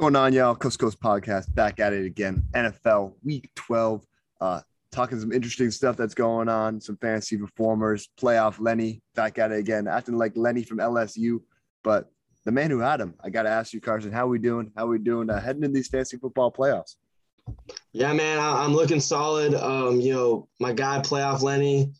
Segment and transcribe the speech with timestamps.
[0.00, 0.54] going on, y'all?
[0.54, 2.42] Coast Coast Podcast back at it again.
[2.54, 4.02] NFL Week 12.
[4.40, 6.80] Uh, talking some interesting stuff that's going on.
[6.80, 11.42] Some fantasy performers, playoff Lenny back at it again, acting like Lenny from LSU,
[11.84, 12.10] but
[12.46, 13.14] the man who had him.
[13.22, 14.72] I got to ask you, Carson, how we doing?
[14.74, 16.94] How we doing uh, heading in these fantasy football playoffs?
[17.92, 19.52] Yeah, man, I'm looking solid.
[19.54, 21.92] Um, you know, my guy, playoff Lenny,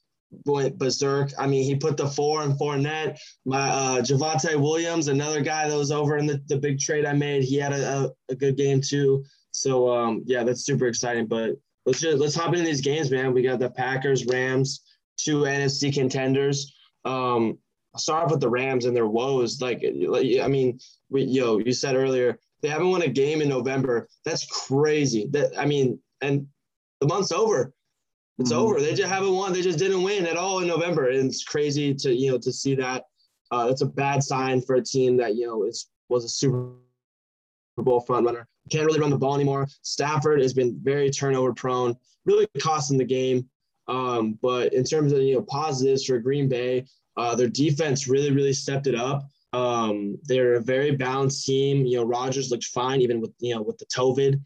[0.45, 1.31] went berserk.
[1.39, 3.21] I mean, he put the four and four net.
[3.45, 7.13] My uh, Javonte Williams, another guy that was over in the, the big trade I
[7.13, 9.25] made, he had a, a, a good game too.
[9.53, 11.27] So um, yeah, that's super exciting.
[11.27, 13.33] But let's just let's hop into these games, man.
[13.33, 14.83] We got the Packers, Rams,
[15.17, 16.75] two NFC contenders.
[17.05, 17.59] Um,
[17.95, 19.61] I'll start off with the Rams and their woes.
[19.61, 24.09] Like, I mean, we, yo, you said earlier they haven't won a game in November.
[24.25, 25.27] That's crazy.
[25.31, 26.47] That I mean, and
[27.01, 27.73] the month's over.
[28.41, 28.61] It's mm-hmm.
[28.61, 28.81] over.
[28.81, 29.53] They just haven't won.
[29.53, 31.11] They just didn't win at all in November.
[31.11, 33.05] And it's crazy to you know to see that.
[33.51, 36.73] Uh, that's a bad sign for a team that you know is was a Super
[37.77, 38.49] Bowl front runner.
[38.71, 39.69] Can't really run the ball anymore.
[39.83, 43.49] Stafford has been very turnover prone, really costing the game.
[43.89, 46.87] Um, but in terms of you know positives for Green Bay,
[47.19, 49.29] uh, their defense really really stepped it up.
[49.53, 51.85] Um, they're a very balanced team.
[51.85, 54.41] You know, Rodgers looked fine even with you know with the COVID.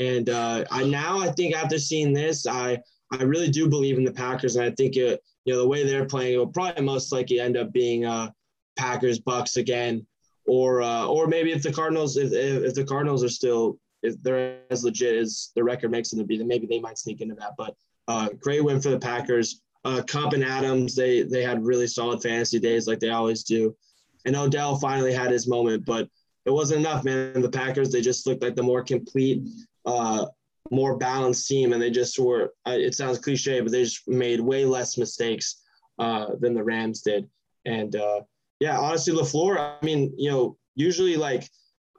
[0.00, 2.78] And uh, I now I think after seeing this, I
[3.12, 5.84] I really do believe in the Packers, and I think it, you know the way
[5.84, 8.30] they're playing, it will probably most likely end up being uh,
[8.76, 10.06] Packers Bucs again,
[10.46, 14.58] or uh, or maybe if the Cardinals if, if the Cardinals are still if they're
[14.70, 17.34] as legit as the record makes them to be, then maybe they might sneak into
[17.36, 17.52] that.
[17.56, 17.74] But
[18.08, 19.62] uh, great win for the Packers.
[19.84, 23.76] Uh, Kupp and Adams, they they had really solid fantasy days like they always do,
[24.24, 26.08] and Odell finally had his moment, but
[26.44, 27.40] it wasn't enough, man.
[27.40, 29.42] The Packers they just looked like the more complete
[29.84, 30.26] uh,
[30.70, 32.52] more balanced team, and they just were.
[32.66, 35.62] It sounds cliche, but they just made way less mistakes
[35.98, 37.28] uh, than the Rams did.
[37.64, 38.20] And uh,
[38.60, 39.58] yeah, honestly, Lafleur.
[39.58, 41.48] I mean, you know, usually like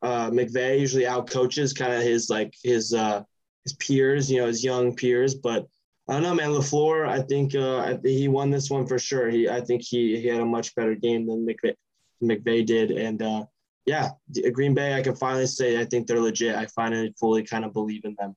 [0.01, 3.23] uh, usually out coaches kind of his like his uh,
[3.63, 5.35] his peers, you know, his young peers.
[5.35, 5.67] But
[6.07, 6.51] I don't know, man.
[6.51, 9.29] Lafleur, I think uh, I he won this one for sure.
[9.29, 11.73] He, I think he he had a much better game than McVay,
[12.23, 13.45] McVay did, and uh,
[13.85, 14.09] yeah,
[14.53, 14.93] Green Bay.
[14.93, 16.55] I can finally say I think they're legit.
[16.55, 18.35] I finally fully kind of believe in them.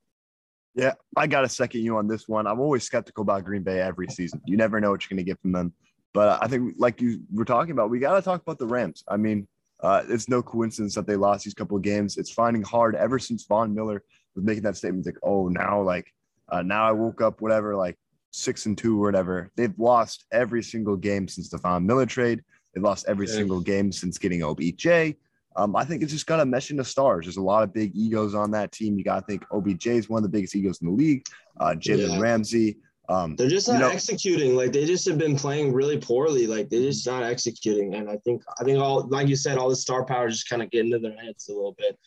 [0.75, 2.47] Yeah, I got to second you on this one.
[2.47, 4.41] I'm always skeptical about Green Bay every season.
[4.45, 5.73] You never know what you're going to get from them.
[6.13, 9.05] But I think, like you were talking about, we got to talk about the Rams.
[9.09, 9.47] I mean,
[9.81, 12.19] uh, it's no coincidence that they lost these couple of games.
[12.19, 14.03] It's finding hard ever since Von Miller
[14.35, 16.13] was making that statement, like, oh, now, like,
[16.49, 17.97] uh, now I woke up, whatever, like
[18.33, 19.51] six and two or whatever.
[19.57, 22.43] They've lost every single game since the Von Miller trade.
[22.75, 23.35] They've lost every yeah.
[23.35, 25.17] single game since getting OBJ.
[25.57, 27.27] Um, I think it's just got a mesh the stars.
[27.27, 28.97] There's a lot of big egos on that team.
[28.97, 31.25] You got to think OBJ is one of the biggest egos in the league.
[31.59, 32.21] Uh, Jalen yeah.
[32.21, 32.77] Ramsey.
[33.09, 34.55] Um, They're just not you know, executing.
[34.55, 36.47] Like they just have been playing really poorly.
[36.47, 37.97] Like they're just not executing.
[37.97, 40.63] And I think I think all like you said, all the star power just kind
[40.63, 41.99] of get into their heads a little bit.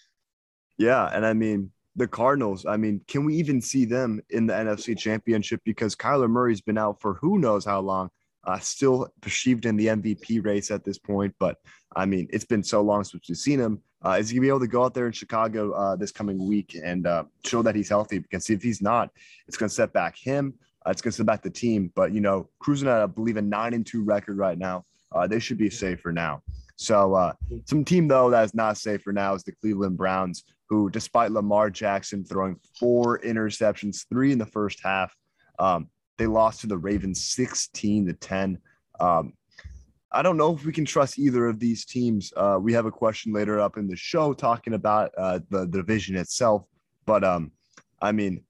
[0.78, 2.66] Yeah, and I mean the Cardinals.
[2.66, 6.78] I mean, can we even see them in the NFC Championship because Kyler Murray's been
[6.78, 8.10] out for who knows how long?
[8.46, 11.58] Uh, still perceived in the MVP race at this point, but
[11.96, 13.82] I mean, it's been so long since we've seen him.
[14.06, 16.48] Uh, is he gonna be able to go out there in Chicago uh, this coming
[16.48, 18.20] week and uh, show that he's healthy?
[18.20, 19.10] Because if he's not,
[19.48, 20.54] it's gonna set back him.
[20.86, 21.92] Uh, it's gonna set back the team.
[21.96, 24.86] But you know, cruising at I believe a nine and two record right now.
[25.12, 26.42] Uh, they should be safe for now.
[26.76, 27.34] So uh,
[27.66, 31.32] some team though that is not safe for now is the Cleveland Browns, who despite
[31.32, 35.16] Lamar Jackson throwing four interceptions, three in the first half,
[35.60, 35.88] um,
[36.18, 38.58] they lost to the Ravens 16 to 10.
[39.00, 39.34] Um,
[40.14, 42.32] I don't know if we can trust either of these teams.
[42.38, 45.78] Uh, we have a question later up in the show talking about uh, the, the
[45.78, 46.66] division itself.
[47.06, 47.52] But um,
[48.02, 48.44] I mean,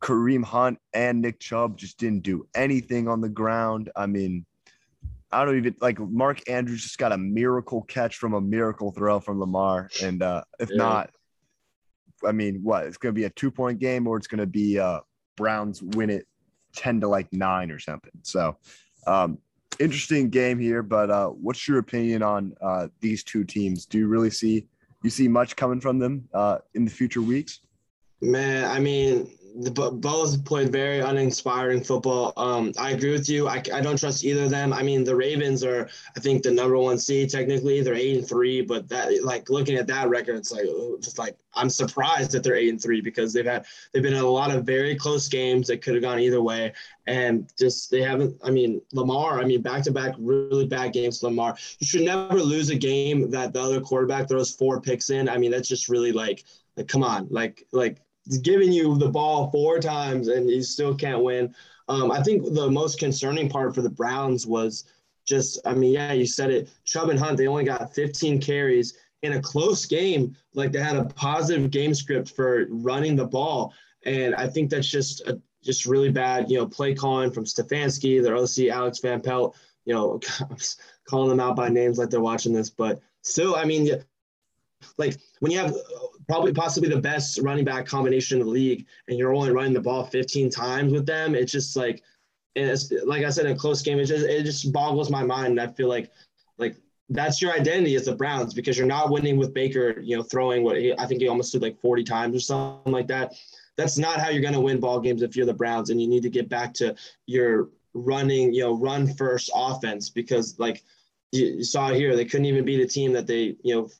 [0.00, 3.90] Kareem Hunt and Nick Chubb just didn't do anything on the ground.
[3.96, 4.44] I mean,
[5.30, 9.18] I don't even like Mark Andrews just got a miracle catch from a miracle throw
[9.18, 9.88] from Lamar.
[10.02, 10.76] And uh, if yeah.
[10.76, 11.10] not,
[12.26, 12.84] I mean, what?
[12.84, 15.00] It's going to be a two point game or it's going to be uh,
[15.36, 16.26] Browns win it
[16.76, 18.12] 10 to like nine or something.
[18.22, 18.56] So,
[19.06, 19.38] um,
[19.78, 20.82] interesting game here.
[20.82, 23.86] But uh, what's your opinion on uh, these two teams?
[23.86, 24.66] Do you really see
[25.02, 27.60] you see much coming from them uh, in the future weeks?
[28.22, 32.32] Man, I mean, the, both played very uninspiring football.
[32.36, 33.48] Um, I agree with you.
[33.48, 34.72] I, I don't trust either of them.
[34.72, 37.82] I mean, the Ravens are, I think, the number one seed technically.
[37.82, 40.66] They're eight and three, but that, like, looking at that record, it's like,
[41.00, 44.20] just like I'm surprised that they're eight and three because they've had they've been in
[44.20, 46.72] a lot of very close games that could have gone either way,
[47.06, 48.40] and just they haven't.
[48.42, 49.40] I mean, Lamar.
[49.40, 51.22] I mean, back to back really bad games.
[51.22, 51.56] Lamar.
[51.78, 55.28] You should never lose a game that the other quarterback throws four picks in.
[55.28, 56.44] I mean, that's just really like,
[56.76, 58.00] like come on, like like
[58.42, 61.54] giving you the ball four times and you still can't win.
[61.88, 64.84] Um, I think the most concerning part for the Browns was
[65.26, 66.70] just, I mean, yeah, you said it.
[66.84, 70.96] Chubb and Hunt, they only got 15 carries in a close game, like they had
[70.96, 73.72] a positive game script for running the ball.
[74.04, 78.22] And I think that's just a, just really bad, you know, play calling from Stefanski,
[78.22, 80.20] their OC, Alex Van Pelt, you know,
[81.08, 82.70] calling them out by names like they're watching this.
[82.70, 84.02] But still, I mean,
[84.98, 85.74] like when you have
[86.28, 89.80] probably possibly the best running back combination in the league and you're only running the
[89.80, 92.02] ball 15 times with them, it's just like,
[92.54, 95.58] it's like I said in a close game, it just it just boggles my mind.
[95.58, 96.10] And I feel like
[96.58, 96.76] like
[97.08, 100.62] that's your identity as the Browns because you're not winning with Baker, you know, throwing
[100.62, 103.34] what I think he almost did like 40 times or something like that.
[103.76, 106.06] That's not how you're going to win ball games if you're the Browns, and you
[106.06, 106.94] need to get back to
[107.26, 110.82] your running, you know, run first offense because like
[111.32, 113.90] you saw here, they couldn't even beat a team that they, you know,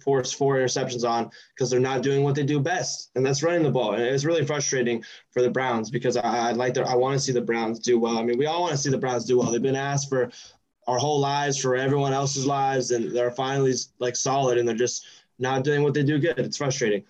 [0.00, 3.62] forced four interceptions on because they're not doing what they do best, and that's running
[3.62, 3.94] the ball.
[3.94, 7.20] And it's really frustrating for the Browns because I, I like their, I want to
[7.20, 8.18] see the Browns do well.
[8.18, 9.50] I mean, we all want to see the Browns do well.
[9.50, 10.30] They've been asked for
[10.86, 15.06] our whole lives, for everyone else's lives, and they're finally like solid, and they're just
[15.38, 16.38] not doing what they do good.
[16.38, 17.04] It's frustrating.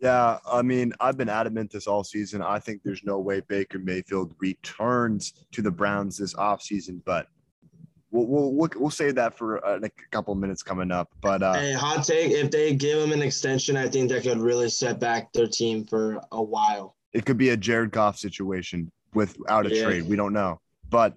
[0.00, 2.40] Yeah, I mean, I've been adamant this all season.
[2.40, 7.28] I think there's no way Baker Mayfield returns to the Browns this offseason, but
[8.10, 11.08] we'll, we'll, we'll, we'll save that for a, a couple minutes coming up.
[11.20, 14.38] But uh, hey, hot take: if they give him an extension, I think that could
[14.38, 16.96] really set back their team for a while.
[17.12, 19.84] It could be a Jared Goff situation without a yeah.
[19.84, 20.08] trade.
[20.08, 21.16] We don't know, but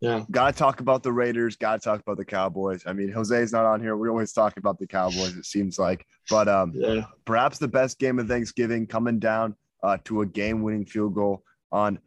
[0.00, 1.56] yeah, gotta talk about the Raiders.
[1.56, 2.84] Gotta talk about the Cowboys.
[2.86, 3.96] I mean, Jose's not on here.
[3.96, 5.36] We always talk about the Cowboys.
[5.36, 7.02] It seems like, but um, yeah.
[7.24, 11.42] perhaps the best game of Thanksgiving coming down uh, to a game-winning field goal
[11.72, 11.98] on.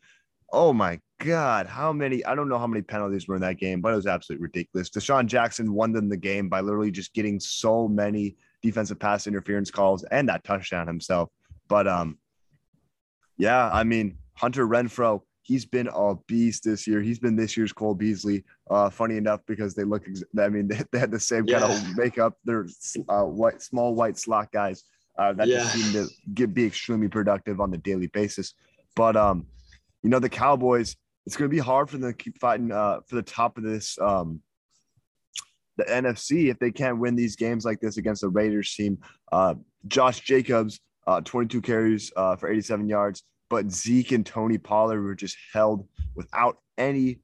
[0.54, 2.26] Oh my God, how many?
[2.26, 4.90] I don't know how many penalties were in that game, but it was absolutely ridiculous.
[4.90, 9.70] DeSean Jackson won them the game by literally just getting so many defensive pass interference
[9.70, 11.30] calls and that touchdown himself.
[11.68, 12.18] But um,
[13.38, 17.02] yeah, I mean, Hunter Renfrow, he's been a beast this year.
[17.02, 18.44] He's been this year's Cole Beasley.
[18.70, 21.60] Uh, funny enough, because they look, ex- I mean, they, they, had the same yeah.
[21.60, 22.34] kind of makeup.
[22.46, 22.66] They're
[23.10, 24.86] uh, white, small white slot guys
[25.20, 25.60] uh, that yeah.
[25.60, 28.56] just seem to get, be extremely productive on the daily basis.
[28.96, 29.46] But um,
[30.02, 30.96] you know, the Cowboys
[31.26, 33.64] it's going to be hard for them to keep fighting uh, for the top of
[33.64, 34.42] this um,
[35.78, 38.98] the NFC if they can't win these games like this against the Raiders team.
[39.32, 39.56] Uh,
[39.88, 45.16] Josh Jacobs, uh, 22 carries uh, for 87 yards, but Zeke and Tony Pollard were
[45.16, 47.20] just held without any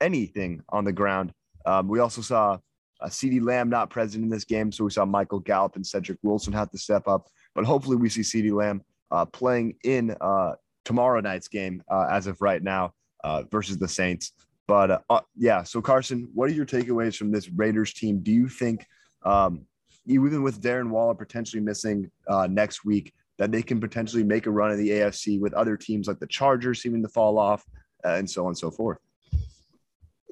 [0.00, 1.32] anything on the ground.
[1.66, 2.58] Um, we also saw
[3.00, 6.18] uh, CeeDee Lamb not present in this game, so we saw Michael Gallup and Cedric
[6.22, 7.28] Wilson have to step up.
[7.54, 10.52] But hopefully, we see CeeDee Lamb uh, playing in uh,
[10.88, 14.32] tomorrow night's game uh, as of right now uh, versus the Saints.
[14.66, 18.20] But uh, uh, yeah, so Carson, what are your takeaways from this Raiders team?
[18.20, 18.86] Do you think,
[19.22, 19.66] um,
[20.06, 24.50] even with Darren Waller potentially missing uh, next week, that they can potentially make a
[24.50, 27.66] run in the AFC with other teams like the Chargers seeming to fall off
[28.06, 28.96] uh, and so on and so forth?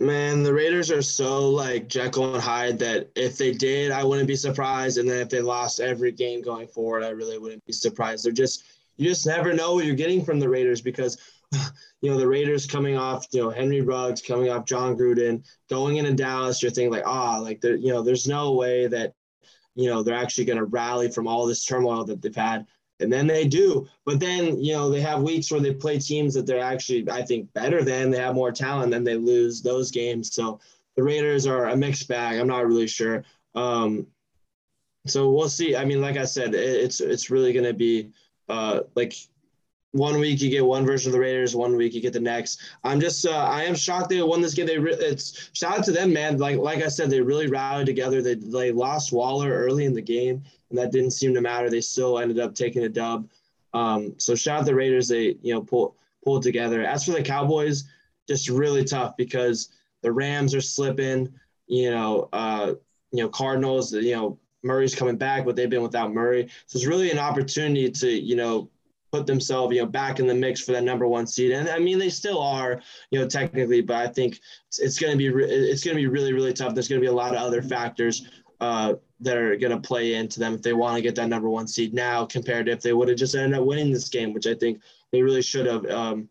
[0.00, 4.28] Man, the Raiders are so like Jekyll and Hyde that if they did, I wouldn't
[4.28, 4.96] be surprised.
[4.96, 8.24] And then if they lost every game going forward, I really wouldn't be surprised.
[8.24, 8.64] They're just
[8.96, 11.18] you just never know what you're getting from the Raiders because,
[12.00, 15.96] you know, the Raiders coming off, you know, Henry Ruggs coming off John Gruden, going
[15.96, 19.14] into Dallas, you're thinking like, ah, like there, you know, there's no way that,
[19.74, 22.66] you know, they're actually going to rally from all this turmoil that they've had.
[22.98, 23.86] And then they do.
[24.06, 27.22] But then, you know, they have weeks where they play teams that they're actually, I
[27.22, 28.10] think, better than.
[28.10, 30.34] They have more talent, then they lose those games.
[30.34, 30.60] So
[30.96, 32.38] the Raiders are a mixed bag.
[32.38, 33.22] I'm not really sure.
[33.54, 34.06] Um,
[35.06, 35.76] so we'll see.
[35.76, 38.10] I mean, like I said, it, it's it's really going to be
[38.48, 39.14] uh, like
[39.92, 42.60] one week you get one version of the Raiders, one week you get the next.
[42.84, 44.66] I'm just uh, I am shocked they won this game.
[44.66, 46.38] They re- it's shout out to them, man.
[46.38, 48.22] Like like I said, they really rallied together.
[48.22, 51.70] They they lost Waller early in the game, and that didn't seem to matter.
[51.70, 53.28] They still ended up taking a dub.
[53.74, 55.08] Um, so shout out the Raiders.
[55.08, 56.84] They you know pull pulled together.
[56.84, 57.84] As for the Cowboys,
[58.28, 59.70] just really tough because
[60.02, 61.32] the Rams are slipping.
[61.66, 62.74] You know, uh,
[63.12, 63.92] you know Cardinals.
[63.92, 66.48] You know Murray's coming back, but they've been without Murray.
[66.66, 68.70] So it's really an opportunity to, you know,
[69.12, 71.52] put themselves, you know, back in the mix for that number one seed.
[71.52, 75.12] And I mean, they still are, you know, technically, but I think it's, it's going
[75.12, 76.74] to be re- it's going to be really really tough.
[76.74, 78.28] There's going to be a lot of other factors
[78.60, 81.48] uh, that are going to play into them if they want to get that number
[81.48, 84.32] one seed now, compared to if they would have just ended up winning this game,
[84.32, 84.80] which I think
[85.12, 85.86] they really should have.
[85.86, 86.28] Um,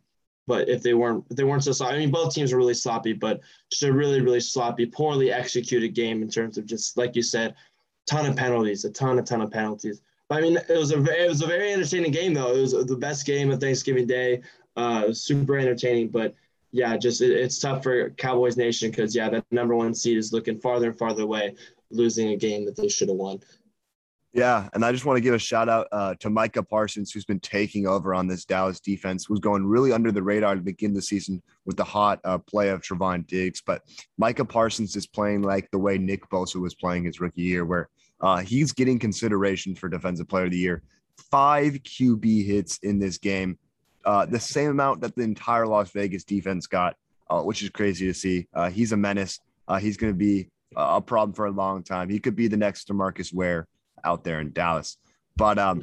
[0.47, 1.95] but if they weren't, if they weren't so sloppy.
[1.95, 5.95] I mean, both teams were really sloppy, but just a really, really sloppy, poorly executed
[5.95, 7.55] game in terms of just like you said,
[8.05, 10.01] ton of penalties, a ton, a ton of penalties.
[10.27, 12.55] But, I mean, it was a it was a very entertaining game though.
[12.55, 14.41] It was the best game of Thanksgiving Day.
[14.75, 16.35] Uh, super entertaining, but
[16.71, 20.33] yeah, just it, it's tough for Cowboys Nation because yeah, that number one seed is
[20.33, 21.55] looking farther and farther away,
[21.91, 23.39] losing a game that they should have won.
[24.33, 27.23] Yeah, and I just want to give a shout out uh, to Micah Parsons, who's
[27.23, 29.29] been taking over on this Dallas defense.
[29.29, 32.67] Was going really under the radar to begin the season with the hot uh, play
[32.67, 33.83] of Trevon Diggs, but
[34.17, 37.87] Micah Parsons is playing like the way Nick Bosa was playing his rookie year, where
[38.21, 40.83] uh, he's getting consideration for Defensive Player of the Year.
[41.31, 43.57] Five QB hits in this game,
[44.05, 46.95] uh, the same amount that the entire Las Vegas defense got,
[47.29, 48.47] uh, which is crazy to see.
[48.53, 49.39] Uh, he's a menace.
[49.79, 52.09] he's going to be a problem for a long time.
[52.09, 53.67] He could be the next Demarcus Ware
[54.03, 54.97] out there in Dallas.
[55.37, 55.81] But um,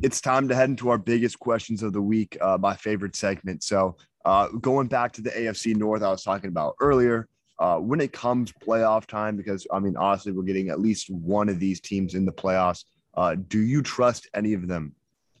[0.00, 3.62] it's time to head into our biggest questions of the week, uh, my favorite segment.
[3.62, 7.28] So uh, going back to the AFC North, I was talking about earlier.
[7.62, 11.48] Uh, when it comes playoff time, because I mean, honestly, we're getting at least one
[11.48, 12.86] of these teams in the playoffs.
[13.14, 14.96] Uh, do you trust any of them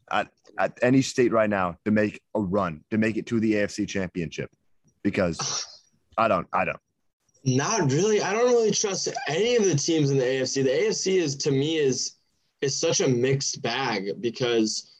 [0.08, 3.54] at, at any state right now to make a run, to make it to the
[3.54, 4.52] AFC championship?
[5.02, 5.66] Because
[6.16, 6.78] I don't, I don't.
[7.44, 8.22] Not really.
[8.22, 10.62] I don't really trust any of the teams in the AFC.
[10.62, 12.18] The AFC is to me is
[12.60, 14.92] is such a mixed bag because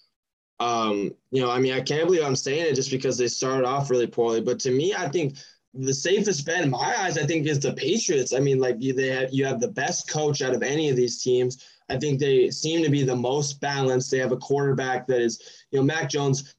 [0.59, 3.65] um, you know, I mean, I can't believe I'm saying it just because they started
[3.65, 4.41] off really poorly.
[4.41, 5.37] But to me, I think
[5.75, 8.35] the safest bet in my eyes, I think, is the Patriots.
[8.35, 10.97] I mean, like you, they have you have the best coach out of any of
[10.97, 11.65] these teams.
[11.89, 14.11] I think they seem to be the most balanced.
[14.11, 16.55] They have a quarterback that is, you know, Mac Jones,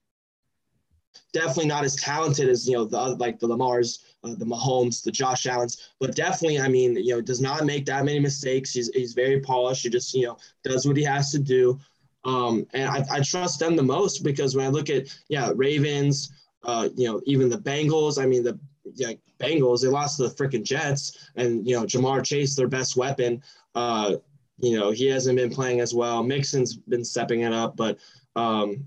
[1.32, 5.12] definitely not as talented as you know the like the Lamar's uh, the Mahomes, the
[5.12, 8.72] Josh Allen's, but definitely, I mean, you know, does not make that many mistakes.
[8.72, 9.84] He's, he's very polished.
[9.84, 11.78] He just, you know, does what he has to do.
[12.24, 16.32] Um, and I, I trust them the most because when I look at, yeah, Ravens,
[16.64, 18.58] uh, you know, even the Bengals, I mean, the
[18.94, 22.96] yeah, Bengals, they lost to the freaking Jets and, you know, Ja'Marr Chase, their best
[22.98, 23.42] weapon,
[23.76, 24.16] uh,
[24.60, 26.24] you know, he hasn't been playing as well.
[26.24, 27.98] Mixon's been stepping it up, but,
[28.36, 28.86] um,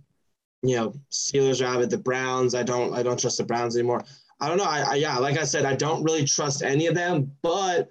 [0.63, 2.55] you know, Steelers are of the Browns.
[2.55, 4.03] I don't, I don't trust the Browns anymore.
[4.41, 4.65] I don't know.
[4.65, 7.33] I, I, yeah, like I said, I don't really trust any of them.
[7.43, 7.89] But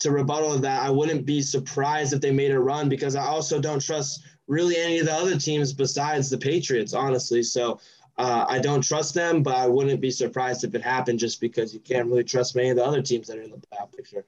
[0.00, 3.60] to rebuttal that, I wouldn't be surprised if they made a run because I also
[3.60, 7.42] don't trust really any of the other teams besides the Patriots, honestly.
[7.42, 7.78] So
[8.20, 11.72] uh, I don't trust them, but I wouldn't be surprised if it happened just because
[11.72, 14.24] you can't really trust many of the other teams that are in the playoff picture.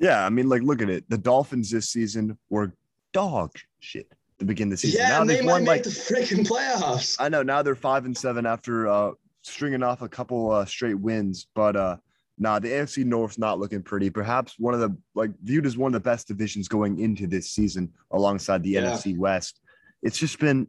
[0.00, 1.08] Yeah, I mean, like, look at it.
[1.08, 2.74] The Dolphins this season were
[3.12, 5.02] dog shit to begin the season.
[5.02, 7.16] Yeah, now they might won, make like, the freaking playoffs.
[7.20, 7.44] I know.
[7.44, 11.76] Now they're five and seven after uh, stringing off a couple uh, straight wins, but
[11.76, 11.96] uh,
[12.36, 14.10] nah, the AFC North's not looking pretty.
[14.10, 17.48] Perhaps one of the like viewed as one of the best divisions going into this
[17.50, 18.82] season, alongside the yeah.
[18.82, 19.60] NFC West.
[20.02, 20.66] It's just been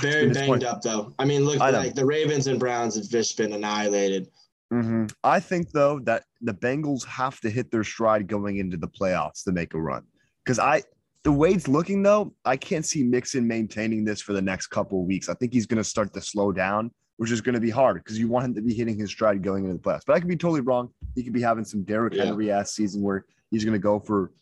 [0.00, 1.12] very banged up, though.
[1.18, 4.28] I mean, look, I like the Ravens and Browns have just been annihilated.
[4.72, 5.06] Mm-hmm.
[5.22, 9.44] I think though that the Bengals have to hit their stride going into the playoffs
[9.44, 10.02] to make a run.
[10.44, 10.82] Because I,
[11.22, 15.00] the way it's looking though, I can't see Mixon maintaining this for the next couple
[15.00, 15.28] of weeks.
[15.28, 18.02] I think he's going to start to slow down which is going to be hard
[18.02, 20.02] because you want him to be hitting his stride going into the playoffs.
[20.06, 20.90] But I could be totally wrong.
[21.14, 22.24] He could be having some Derrick yeah.
[22.24, 24.32] Henry ass season where he's going to go for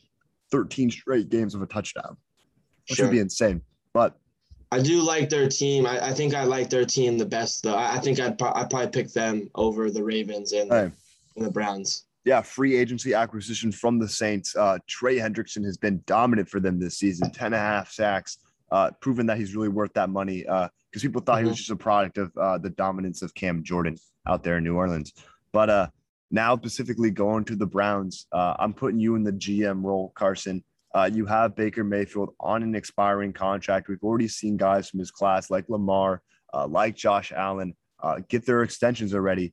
[0.51, 2.17] 13 straight games of a touchdown,
[2.89, 3.07] which sure.
[3.07, 3.61] would be insane.
[3.93, 4.17] But
[4.73, 5.85] I do like their team.
[5.85, 7.75] I, I, think I like their team the best, though.
[7.75, 10.91] I, I think I'd, I'd probably pick them over the Ravens and, hey.
[11.37, 12.07] and the Browns.
[12.25, 14.57] Yeah, free agency acquisition from the Saints.
[14.57, 18.39] Uh, Trey Hendrickson has been dominant for them this season 10 and a half sacks,
[18.71, 20.47] uh, proven that he's really worth that money.
[20.47, 21.45] Uh, because people thought mm-hmm.
[21.45, 21.61] he was mm-hmm.
[21.61, 25.13] just a product of uh, the dominance of Cam Jordan out there in New Orleans.
[25.53, 25.89] But uh,
[26.31, 30.65] now, specifically going to the Browns, uh, I'm putting you in the GM role, Carson.
[30.95, 33.89] Uh, you have Baker Mayfield on an expiring contract.
[33.89, 36.23] We've already seen guys from his class like Lamar,
[36.53, 39.53] uh, like Josh Allen, uh, get their extensions already.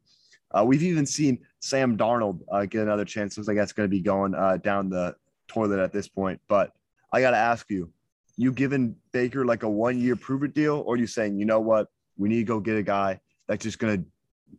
[0.66, 3.38] we've even seen Sam Darnold get another chance.
[3.38, 4.32] Looks like that's going to be going
[4.62, 5.16] down the
[5.48, 6.42] toilet at this point.
[6.48, 6.72] But
[7.14, 7.92] I got to ask you,
[8.36, 11.60] you giving Baker like a one year prove it deal, or you saying, you know
[11.60, 14.06] what, we need to go get a guy that's just going to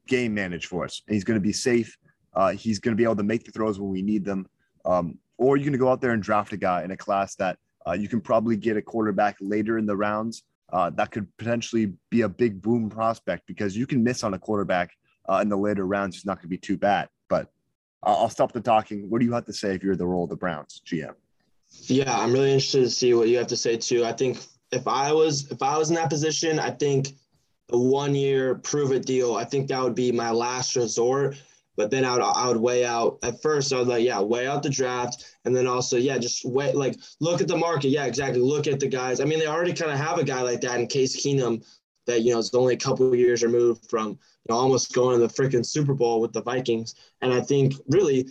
[0.06, 1.96] game manage for us and he's going to be safe.
[2.34, 4.46] Uh, he's going to be able to make the throws when we need them.
[4.84, 7.35] Um, or you're going to go out there and draft a guy in a class
[7.37, 10.42] that uh, you can probably get a quarterback later in the rounds.
[10.70, 14.38] Uh, that could potentially be a big boom prospect because you can miss on a
[14.38, 14.92] quarterback
[15.28, 16.16] uh, in the later rounds.
[16.16, 17.09] It's not going to be too bad.
[17.30, 17.49] But
[18.02, 19.09] I'll stop the talking.
[19.09, 21.14] What do you have to say if you're the role of the Browns GM?
[21.87, 24.04] Yeah, I'm really interested to see what you have to say too.
[24.04, 27.14] I think if I was if I was in that position, I think
[27.70, 29.37] a one year prove it deal.
[29.37, 31.37] I think that would be my last resort.
[31.80, 33.72] But then I would I would weigh out at first.
[33.72, 36.96] I was like, yeah, weigh out the draft, and then also yeah, just wait like
[37.20, 37.88] look at the market.
[37.88, 38.42] Yeah, exactly.
[38.42, 39.20] Look at the guys.
[39.20, 41.64] I mean, they already kind of have a guy like that in Case Keenum
[42.06, 44.16] that you know is only a couple years removed from you
[44.50, 46.94] know almost going to the freaking Super Bowl with the Vikings.
[47.22, 48.28] And I think really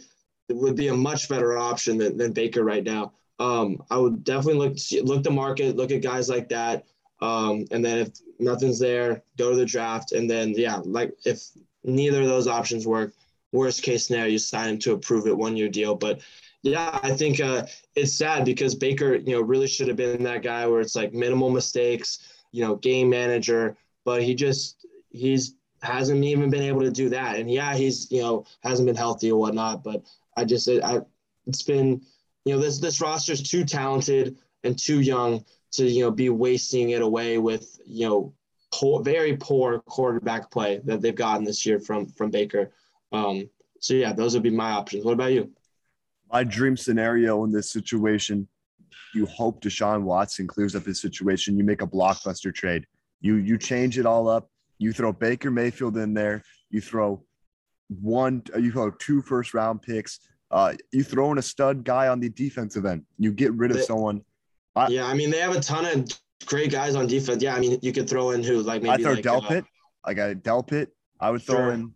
[0.48, 4.24] it would be a much better option than, than Baker right now um, I would
[4.24, 4.78] definitely look
[5.08, 6.86] look the market, look at guys like that,
[7.22, 11.42] um, and then if nothing's there, go to the draft, and then yeah, like if
[11.84, 13.14] neither of those options work,
[13.52, 15.96] worst case scenario, you sign him to approve it one year deal.
[15.96, 16.22] But
[16.62, 17.66] yeah, I think uh,
[17.96, 21.14] it's sad because Baker, you know, really should have been that guy where it's like
[21.14, 22.20] minimal mistakes,
[22.52, 27.38] you know, game manager, but he just he's hasn't even been able to do that.
[27.38, 30.04] And yeah, he's you know hasn't been healthy or whatnot, but
[30.36, 31.02] I just I
[31.48, 32.02] it's been
[32.46, 36.30] you know this this roster is too talented and too young to you know be
[36.30, 38.34] wasting it away with you know
[38.72, 42.72] poor, very poor quarterback play that they've gotten this year from from Baker.
[43.12, 43.50] Um,
[43.80, 45.06] so yeah, those would be my options.
[45.06, 45.52] What about you?
[46.32, 48.48] My dream scenario in this situation,
[49.16, 51.58] you hope Deshaun Watson clears up his situation.
[51.58, 52.86] You make a blockbuster trade.
[53.22, 54.50] You you change it all up.
[54.78, 56.44] You throw Baker Mayfield in there.
[56.70, 57.24] You throw
[58.02, 58.44] one.
[58.58, 60.20] You throw two first round picks.
[60.52, 63.04] Uh, you throw in a stud guy on the defensive end.
[63.18, 64.22] You get rid of They- someone.
[64.76, 66.08] Uh, yeah, I mean they have a ton of
[66.46, 67.42] great guys on defense.
[67.42, 69.62] Yeah, I mean you could throw in who like maybe I throw like, Delpit.
[69.64, 70.88] uh, I got Delpit.
[71.20, 71.72] I would throw Sure.
[71.74, 71.94] in.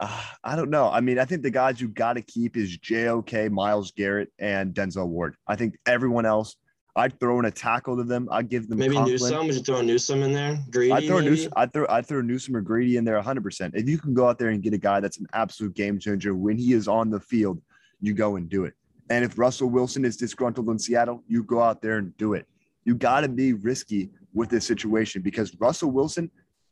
[0.00, 0.90] Uh, I don't know.
[0.90, 4.74] I mean, I think the guys you got to keep is JOK, Myles Garrett, and
[4.74, 5.36] Denzel Ward.
[5.46, 6.56] I think everyone else,
[6.96, 8.26] I'd throw in a tackle to them.
[8.32, 9.12] I'd give them maybe Conklin.
[9.14, 9.46] Newsome.
[9.46, 10.58] Would you throw Newsome in there?
[10.70, 10.92] Greedy.
[10.92, 11.20] I'd throw?
[11.20, 11.52] Newsome.
[11.54, 11.86] I'd throw.
[11.88, 13.44] I'd throw Newsome or Greedy in there 100.
[13.44, 15.98] percent If you can go out there and get a guy that's an absolute game
[15.98, 17.60] changer when he is on the field,
[18.00, 18.74] you go and do it.
[19.10, 22.46] And if Russell Wilson is disgruntled in Seattle, you go out there and do it.
[22.84, 26.30] You got to be risky with this situation because Russell Wilson,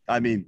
[0.08, 0.46] I mean,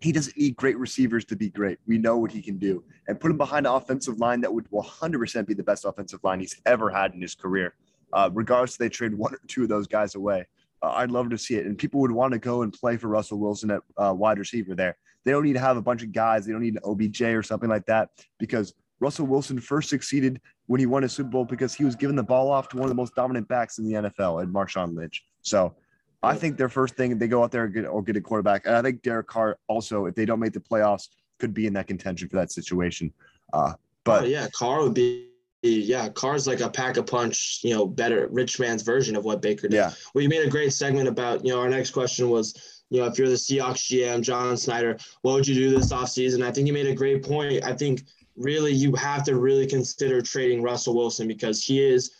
[0.00, 1.78] he doesn't need great receivers to be great.
[1.86, 2.82] We know what he can do.
[3.06, 6.40] And put him behind an offensive line that would 100% be the best offensive line
[6.40, 7.74] he's ever had in his career.
[8.12, 10.46] Uh, regardless, they trade one or two of those guys away.
[10.82, 11.66] Uh, I'd love to see it.
[11.66, 14.74] And people would want to go and play for Russell Wilson at uh, wide receiver
[14.74, 14.96] there.
[15.24, 16.46] They don't need to have a bunch of guys.
[16.46, 20.80] They don't need an OBJ or something like that because Russell Wilson first succeeded when
[20.80, 22.90] he won a Super Bowl because he was giving the ball off to one of
[22.90, 25.24] the most dominant backs in the NFL, and Marshawn Lynch.
[25.42, 25.74] So
[26.22, 28.66] I think their first thing they go out there and get, or get a quarterback.
[28.66, 31.08] And I think Derek Carr also, if they don't make the playoffs,
[31.38, 33.12] could be in that contention for that situation.
[33.52, 33.72] Uh,
[34.04, 35.26] but oh, yeah, Carr would be.
[35.62, 39.42] Yeah, Carr's like a pack a punch, you know, better rich man's version of what
[39.42, 39.76] Baker did.
[39.76, 42.98] yeah, Well, you made a great segment about, you know, our next question was, you
[42.98, 46.42] know, if you're the Seahawks GM, John Schneider, what would you do this offseason?
[46.42, 47.62] I think you made a great point.
[47.62, 48.04] I think
[48.36, 52.12] really you have to really consider trading Russell Wilson because he is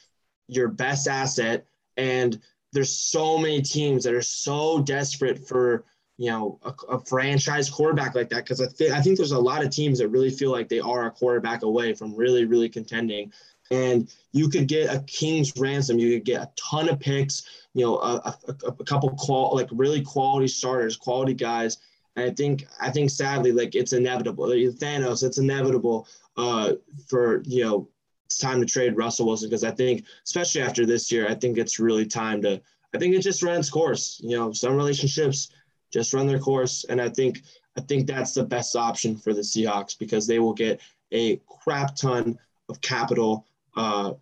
[0.46, 1.64] your best asset.
[1.96, 2.38] And
[2.72, 5.84] there's so many teams that are so desperate for,
[6.18, 8.46] you know, a, a franchise quarterback like that.
[8.46, 10.80] Cause I think, I think there's a lot of teams that really feel like they
[10.80, 13.32] are a quarterback away from really, really contending.
[13.70, 15.98] And you could get a king's ransom.
[15.98, 19.68] You could get a ton of picks, you know, a, a, a couple qual like
[19.70, 21.78] really quality starters, quality guys.
[22.16, 24.46] And I think I think sadly, like it's inevitable.
[24.46, 26.72] Thanos, it's inevitable uh,
[27.08, 27.88] for you know
[28.38, 31.78] time to trade Russell Wilson because I think, especially after this year, I think it's
[31.78, 32.60] really time to.
[32.94, 34.20] I think it just runs course.
[34.22, 35.50] You know, some relationships
[35.92, 37.42] just run their course, and I think
[37.76, 40.80] I think that's the best option for the Seahawks because they will get
[41.12, 42.38] a crap ton
[42.68, 44.12] of capital uh,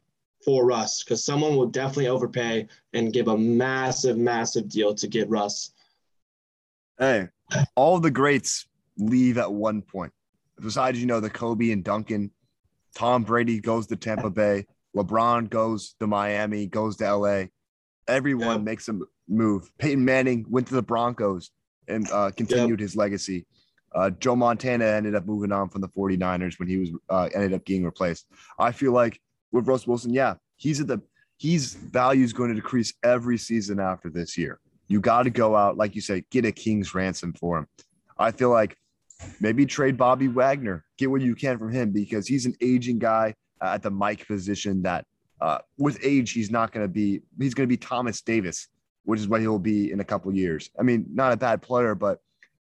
[0.45, 5.29] for Russ because someone will definitely overpay and give a massive, massive deal to get
[5.29, 5.73] Russ.
[6.99, 7.29] hey,
[7.75, 8.67] all the greats
[8.97, 10.13] leave at one point.
[10.61, 12.31] Besides, you know, the Kobe and Duncan,
[12.99, 17.45] Tom Brady goes to Tampa Bay, LeBron goes to Miami, goes to LA.
[18.09, 18.57] Everyone Yeah.
[18.59, 19.71] makes a move.
[19.79, 21.51] Peyton Manning went to the Broncos
[21.87, 23.47] and uh, continued his legacy.
[23.95, 27.55] Uh, Joe Montana ended up moving on from the 49ers when he was uh, ended
[27.55, 28.27] up getting replaced.
[28.59, 29.21] I feel like
[29.53, 31.01] with Russ Wilson, yeah, he's at the
[31.37, 34.59] he's value is going to decrease every season after this year.
[34.89, 37.67] You got to go out, like you said, get a king's ransom for him.
[38.19, 38.77] I feel like
[39.41, 43.35] maybe trade Bobby Wagner, get what you can from him because he's an aging guy
[43.61, 45.05] at the Mike position that
[45.41, 48.69] uh, with age, he's not going to be, he's going to be Thomas Davis,
[49.05, 50.71] which is what he'll be in a couple years.
[50.79, 52.21] I mean, not a bad player, but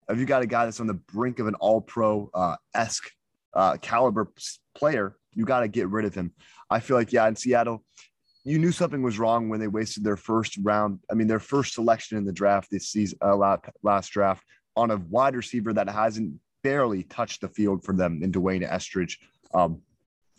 [0.09, 3.11] if you got a guy that's on the brink of an all pro uh, esque
[3.55, 4.31] uh, caliber
[4.75, 6.33] player, you got to get rid of him.
[6.71, 7.85] I feel like, yeah, in Seattle,
[8.45, 11.01] you knew something was wrong when they wasted their first round.
[11.11, 14.45] I mean, their first selection in the draft this season, uh, last draft
[14.77, 16.35] on a wide receiver that hasn't
[16.67, 19.19] barely touched the field for them in D'Wayne Eskridge.
[19.55, 19.83] Um,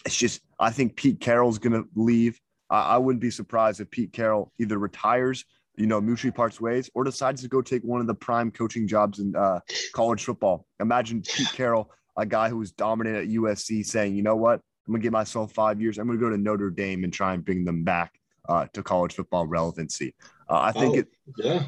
[0.06, 2.38] it's just, I think Pete Carroll's going to leave.
[2.70, 5.46] I, I wouldn't be surprised if Pete Carroll either retires,
[5.78, 8.88] you know, mutually parts ways, or decides to go take one of the prime coaching
[8.88, 9.60] jobs in uh,
[9.94, 10.66] college football.
[10.82, 14.60] Imagine Pete Carroll, a guy who was dominant at USC, saying, you know what?
[14.86, 15.98] I'm going to give myself five years.
[15.98, 18.84] I'm going to go to Notre Dame and try and bring them back uh, to
[18.84, 20.14] college football relevancy.
[20.50, 21.08] Uh, I think Oh, it.
[21.38, 21.64] Yeah.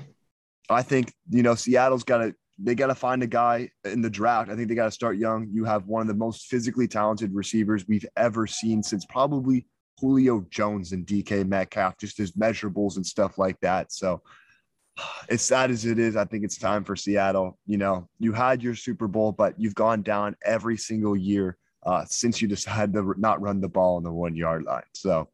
[0.70, 4.10] I think you know Seattle's got to they got to find a guy in the
[4.10, 4.50] draft.
[4.50, 5.48] I think they got to start young.
[5.52, 9.66] You have one of the most physically talented receivers we've ever seen since probably
[10.00, 13.92] Julio Jones and DK Metcalf, just his measurables and stuff like that.
[13.92, 14.22] So
[15.30, 17.58] as sad as it is, I think it's time for Seattle.
[17.66, 22.06] You know, you had your Super Bowl, but you've gone down every single year uh,
[22.08, 24.84] since you decided to not run the ball on the one yard line.
[24.94, 25.30] So,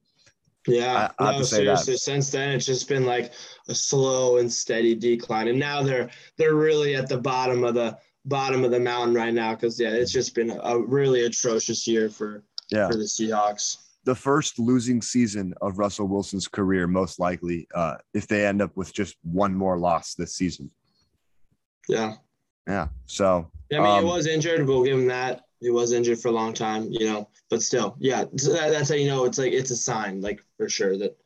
[0.67, 1.93] yeah, I, I no, seriously.
[1.93, 1.99] That.
[1.99, 3.33] Since then, it's just been like
[3.67, 7.97] a slow and steady decline, and now they're they're really at the bottom of the
[8.25, 12.09] bottom of the mountain right now because yeah, it's just been a really atrocious year
[12.09, 12.87] for yeah.
[12.87, 13.77] for the Seahawks.
[14.05, 18.75] The first losing season of Russell Wilson's career, most likely, uh, if they end up
[18.77, 20.69] with just one more loss this season.
[21.87, 22.13] Yeah.
[22.67, 22.89] Yeah.
[23.07, 23.49] So.
[23.71, 24.67] Yeah, I mean, um, he was injured.
[24.67, 25.41] We'll give him that.
[25.65, 27.27] He was injured for a long time, you know.
[27.49, 30.69] But still, yeah, that, that's how you know it's like it's a sign, like for
[30.69, 31.17] sure that.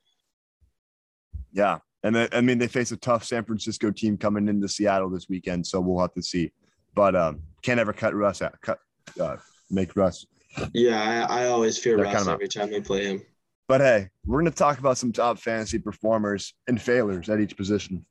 [1.51, 5.27] Yeah, and I mean they face a tough San Francisco team coming into Seattle this
[5.27, 6.53] weekend, so we'll have to see.
[6.95, 8.55] But um, can't ever cut Russ out.
[8.61, 8.79] Cut,
[9.19, 9.35] uh,
[9.69, 10.25] make Russ.
[10.73, 13.21] Yeah, I, I always fear Russ kind of every time we play him.
[13.67, 17.57] But hey, we're going to talk about some top fantasy performers and failures at each
[17.57, 18.05] position.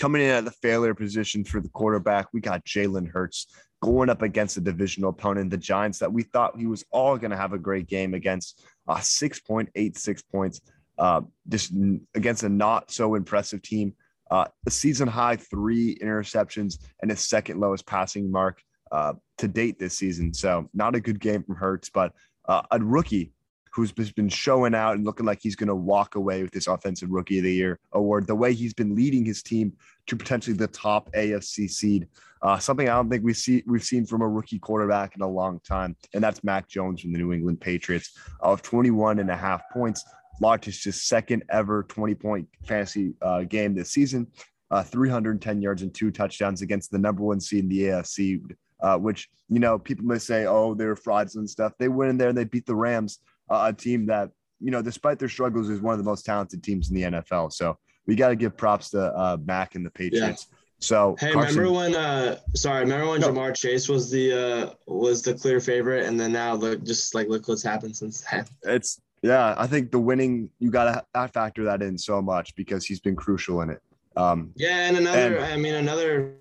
[0.00, 3.46] Coming in at the failure position for the quarterback, we got Jalen Hurts
[3.84, 7.30] going up against a divisional opponent, the Giants, that we thought he was all going
[7.30, 8.64] to have a great game against.
[8.88, 10.62] Uh, 6.86 points,
[10.98, 11.72] uh, just
[12.14, 13.92] against a not so impressive team.
[14.30, 19.78] Uh, a season high three interceptions and his second lowest passing mark uh, to date
[19.78, 20.32] this season.
[20.32, 22.12] So not a good game from Hurts, but
[22.48, 23.32] uh, a rookie
[23.74, 27.10] who's been showing out and looking like he's going to walk away with this Offensive
[27.10, 28.26] Rookie of the Year award.
[28.26, 29.72] The way he's been leading his team
[30.06, 32.06] to potentially the top AFC seed,
[32.42, 35.28] uh, something I don't think we see we've seen from a rookie quarterback in a
[35.28, 39.36] long time, and that's Mac Jones from the New England Patriots of 21 and a
[39.36, 40.04] half points.
[40.40, 44.28] Largest just second ever 20 point fantasy uh, game this season.
[44.70, 48.40] Uh, 310 yards and two touchdowns against the number one seed in the AFC,
[48.82, 51.72] uh, which, you know, people may say, oh, they're frauds and stuff.
[51.78, 54.30] They went in there and they beat the Rams uh, a team that,
[54.60, 57.52] you know, despite their struggles, is one of the most talented teams in the NFL.
[57.52, 60.46] So we got to give props to uh, Mac and the Patriots.
[60.50, 60.58] Yeah.
[60.80, 61.96] So hey, Carson, remember when?
[61.96, 63.30] Uh, sorry, remember when no.
[63.30, 67.28] Ja'Marr Chase was the uh, was the clear favorite, and then now look, just like
[67.28, 68.44] look what's happened since then.
[68.64, 72.84] It's yeah, I think the winning you got to factor that in so much because
[72.84, 73.80] he's been crucial in it.
[74.16, 76.34] Um, yeah, and another, and, I mean, another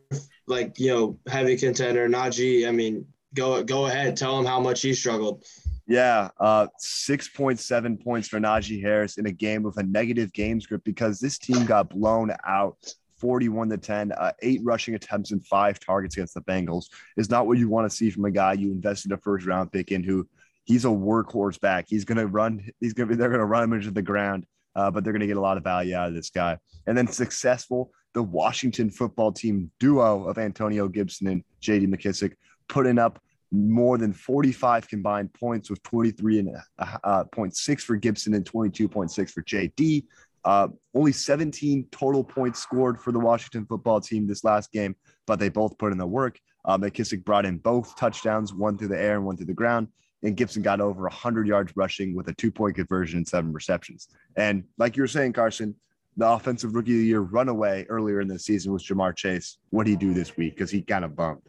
[0.48, 2.68] like you know heavy contender, Najee.
[2.68, 5.46] I mean, go go ahead, tell him how much he struggled.
[5.86, 10.86] Yeah, uh, 6.7 points for Najee Harris in a game with a negative game script
[10.86, 12.78] because this team got blown out
[13.18, 16.86] 41 to 10, uh, eight rushing attempts and five targets against the Bengals
[17.18, 19.72] is not what you want to see from a guy you invested a first round
[19.72, 20.28] pick in who
[20.66, 21.86] he's a workhorse back.
[21.88, 24.02] He's going to run, he's going to be, they're going to run him into the
[24.02, 26.58] ground, uh, but they're going to get a lot of value out of this guy.
[26.88, 32.34] And then successful, the Washington football team duo of Antonio Gibson and JD McKissic
[32.68, 33.22] putting up
[33.54, 39.44] more than 45 combined points with 23 and uh, 0.6 for Gibson and 22.6 for
[39.44, 40.06] JD.
[40.44, 44.96] Uh, only 17 total points scored for the Washington football team this last game,
[45.28, 46.40] but they both put in the work.
[46.66, 49.88] Uh, McKissic brought in both touchdowns, one through the air and one through the ground.
[50.24, 54.08] And Gibson got over 100 yards rushing with a two point conversion and seven receptions.
[54.36, 55.76] And like you were saying, Carson,
[56.18, 59.58] the offensive rookie of the year runaway earlier in the season was Ja'Marr Chase.
[59.70, 60.56] What did he do this week?
[60.56, 61.48] Because he kind of bumped.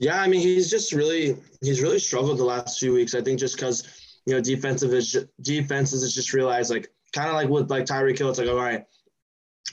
[0.00, 3.14] Yeah, I mean, he's just really he's really struggled the last few weeks.
[3.14, 7.34] I think just because you know defensive is defenses has just realized like kind of
[7.34, 8.86] like with like Tyreek Hill, it's like all right,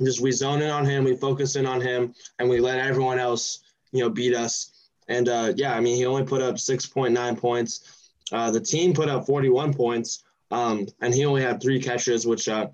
[0.04, 3.20] just we zone in on him, we focus in on him, and we let everyone
[3.20, 3.62] else
[3.94, 4.90] you know beat us.
[5.08, 8.12] And uh, yeah, I mean, he only put up 6.9 points.
[8.34, 12.50] Uh, the team put up 41 points, um, and he only had three catches, which
[12.50, 12.68] uh,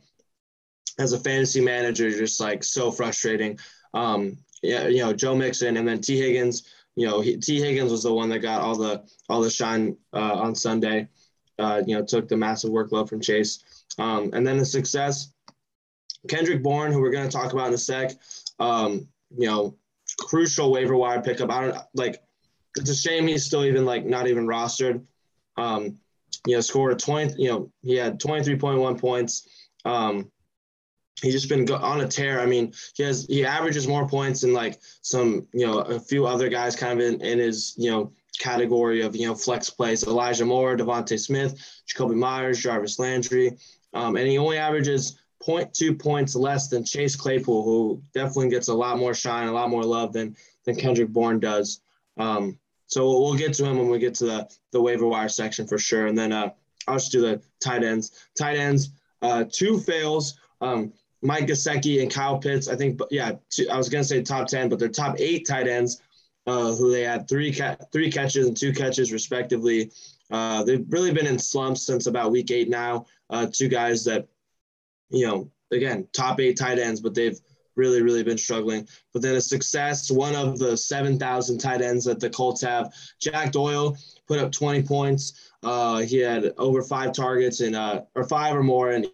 [0.97, 3.59] as a fantasy manager, just like so frustrating.
[3.93, 6.63] Um, yeah, you know, Joe Mixon and then Tee Higgins
[6.95, 9.97] you know, he, Tee Higgins was the one that got all the all the shine
[10.13, 11.07] uh, on Sunday.
[11.59, 13.63] Uh, you know, took the massive workload from Chase,
[13.99, 15.31] um, and then the success.
[16.27, 18.13] Kendrick Bourne, who we're going to talk about in a sec,
[18.59, 19.75] um, you know,
[20.17, 21.51] crucial waiver wire pickup.
[21.51, 22.21] I don't like.
[22.75, 25.03] It's a shame he's still even like not even rostered.
[25.57, 25.99] Um,
[26.47, 27.41] you know, scored 20.
[27.41, 29.47] You know, he had 23.1 points.
[29.85, 30.31] Um,
[31.21, 32.39] he's just been on a tear.
[32.39, 36.25] I mean, he has he averages more points than like some you know a few
[36.25, 40.03] other guys kind of in, in his you know category of you know flex plays.
[40.03, 43.57] Elijah Moore, DeVonta Smith, Jakobi Meyers, Jarvis Landry,
[43.93, 48.73] um, and he only averages 0.2 points less than Chase Claypool, who definitely gets a
[48.73, 51.81] lot more shine, a lot more love than than Kendrick Bourne does.
[52.17, 55.29] Um, so we'll, we'll get to him when we get to the the waiver wire
[55.29, 56.51] section for sure, and then uh,
[56.87, 58.27] I'll just do the tight ends.
[58.37, 60.35] Tight ends, uh, two fails.
[60.61, 62.67] Um, Mike Gesicki and Kyle Pitts.
[62.67, 65.67] I think, yeah, two, I was gonna say top ten, but they're top eight tight
[65.67, 66.01] ends,
[66.45, 69.91] uh, who they had three ca- three catches and two catches respectively.
[70.29, 73.05] Uh, they've really been in slumps since about week eight now.
[73.29, 74.27] Uh, two guys that,
[75.09, 77.39] you know, again, top eight tight ends, but they've
[77.75, 78.87] really, really been struggling.
[79.13, 83.51] But then a success, one of the 7,000 tight ends that the Colts have, Jack
[83.51, 85.51] Doyle put up 20 points.
[85.63, 89.07] Uh, he had over five targets and uh, or five or more in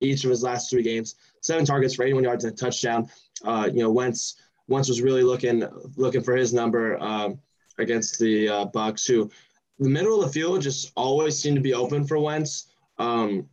[0.00, 1.16] each of his last three games.
[1.40, 3.08] Seven targets for 81 yards and a touchdown.
[3.44, 4.36] Uh, you know, Wentz
[4.68, 7.40] Wentz was really looking looking for his number um,
[7.78, 9.30] against the uh, Bucs, who
[9.78, 12.72] the middle of the field just always seemed to be open for Wentz.
[12.98, 13.48] Um,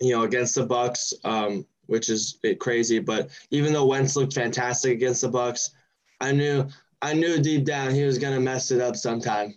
[0.00, 2.98] you know, against the Bucs, um, which is crazy.
[2.98, 5.70] But even though Wentz looked fantastic against the Bucs,
[6.20, 6.66] I knew
[7.02, 9.54] I knew deep down he was gonna mess it up sometime.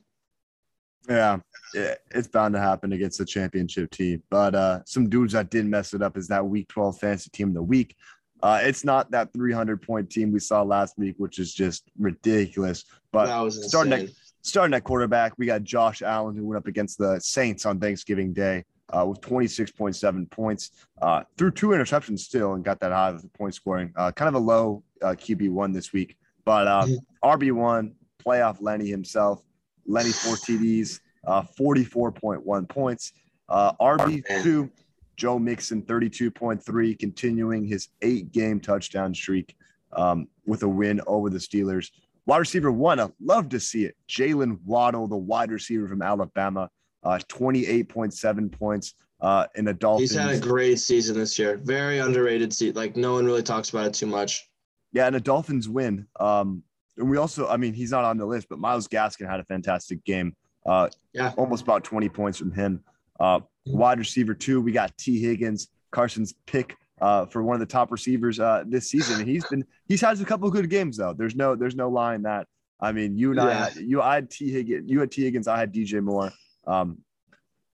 [1.10, 1.40] Yeah,
[1.74, 4.24] it's bound to happen against the championship team.
[4.30, 7.50] But uh, some dudes that did mess it up is that Week 12 fantasy team
[7.50, 7.96] of the week.
[8.42, 12.84] Uh, it's not that 300 point team we saw last week, which is just ridiculous.
[13.12, 14.10] But starting at,
[14.42, 18.34] starting at quarterback, we got Josh Allen who went up against the Saints on Thanksgiving
[18.34, 20.72] Day uh, with 26.7 points.
[21.02, 23.94] Uh, threw two interceptions still and got that high of the point scoring.
[23.96, 27.30] Uh, kind of a low uh, QB one this week, but uh, mm-hmm.
[27.30, 29.42] RB one playoff Lenny himself.
[29.86, 33.14] Lenny four TDs, uh, 44.1 points.
[33.50, 34.70] RB two,
[35.16, 39.56] Joe Mixon 32.3, continuing his eight game touchdown streak
[39.96, 41.92] um, with a win over the Steelers.
[42.26, 43.96] Wide receiver one, I love to see it.
[44.08, 46.70] Jaylen Waddle, the wide receiver from Alabama,
[47.04, 50.12] uh, 28.7 points uh, in a Dolphins.
[50.12, 51.58] He's had a great season this year.
[51.58, 52.76] Very underrated seat.
[52.76, 54.50] Like no one really talks about it too much.
[54.94, 56.08] Yeah, and a Dolphins win.
[56.20, 56.64] Um,
[56.98, 59.46] and we also, I mean, he's not on the list, but Myles Gaskin had a
[59.46, 60.36] fantastic game.
[60.66, 62.84] Uh, yeah, almost about 20 points from him.
[63.20, 67.66] Uh, wide receiver two, we got Tee Higgins, Carson's pick uh, for one of the
[67.66, 69.20] top receivers uh, this season.
[69.20, 71.14] And he's been he's had a couple of good games though.
[71.14, 72.48] There's no there's no line that
[72.80, 73.46] I mean you and yeah.
[73.46, 76.32] I had, you I had Tee Higgins, you had Tee Higgins, I had DJ Moore.
[76.66, 77.00] Um,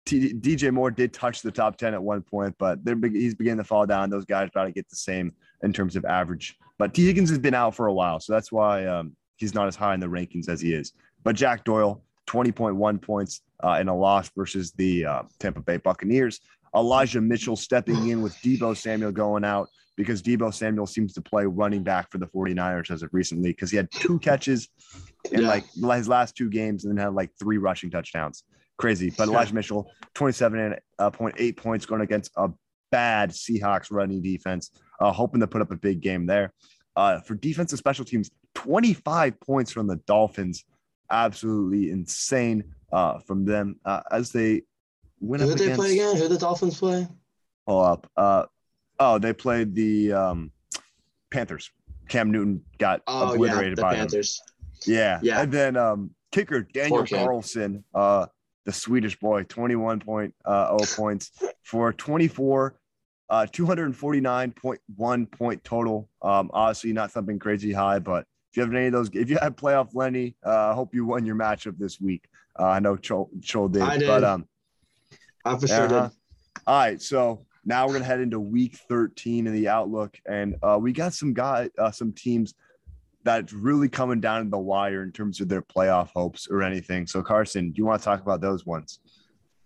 [0.05, 3.59] T- DJ Moore did touch the top 10 at one point, but they're he's beginning
[3.59, 4.09] to fall down.
[4.09, 5.33] Those guys about to get the same
[5.64, 6.57] in terms of average.
[6.79, 9.66] But Tee Higgins has been out for a while, so that's why um, he's not
[9.66, 10.92] as high in the rankings as he is.
[11.25, 16.41] But Jack Doyle, 20.1 points uh, in a loss versus the uh, Tampa Bay Buccaneers.
[16.75, 21.47] Elijah Mitchell stepping in with Deebo Samuel going out because Deebo Samuel seems to play
[21.47, 24.69] running back for the 49ers as of recently because he had two catches
[25.33, 25.49] in yeah.
[25.49, 25.65] like
[25.97, 28.45] his last two games and then had like three rushing touchdowns.
[28.77, 29.11] Crazy.
[29.17, 32.51] But Elijah Mitchell, 27.8 uh, points going against a
[32.93, 36.53] bad Seahawks running defense, uh, hoping to put up a big game there.
[36.95, 40.65] Uh, for defensive special teams, 25 points from the Dolphins.
[41.11, 44.62] Absolutely insane uh, from them uh, as they
[45.21, 45.40] win.
[45.40, 46.16] Who did they play again?
[46.16, 47.07] Who did the Dolphins play?
[47.66, 48.11] Pull up.
[48.16, 48.45] Uh,
[48.99, 50.53] oh, they played the um,
[51.31, 51.71] Panthers.
[52.09, 54.40] Cam Newton got oh, obliterated yeah, the by Panthers.
[54.85, 54.95] Them.
[54.95, 55.42] Yeah, yeah.
[55.42, 58.27] And then um, kicker Daniel Carlson, uh,
[58.64, 62.79] the Swedish boy, 21.0 uh, points for 24,
[63.29, 66.09] uh, 249.1 point total.
[66.23, 69.57] Um, obviously not something crazy high, but you have any of those, if you had
[69.57, 72.29] playoff Lenny, uh, I uh, hope you won your matchup this week.
[72.59, 74.09] Uh, I know Chol, Chol did, I did.
[74.09, 74.47] but um,
[75.45, 76.09] I for sure uh-huh.
[76.09, 76.62] did.
[76.66, 80.79] All right, so now we're gonna head into week 13 in the outlook, and uh,
[80.81, 82.55] we got some guy, uh, some teams
[83.27, 87.09] that's really coming down to the wire in terms of their playoff hopes or anything.
[87.09, 89.01] So Carson, do you want to talk about those ones?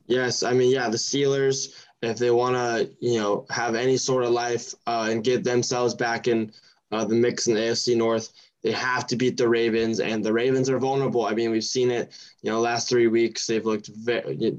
[0.06, 4.24] Yes, I mean, yeah, the Steelers, if they want to, you know, have any sort
[4.24, 6.50] of life uh, and get themselves back in
[6.90, 10.32] uh, the mix in the AFC North, they have to beat the Ravens, and the
[10.32, 11.26] Ravens are vulnerable.
[11.26, 12.12] I mean, we've seen it.
[12.42, 14.56] You know, last three weeks they've looked very,